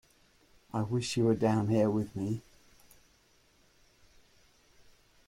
[0.73, 2.41] I wish you were down here with me!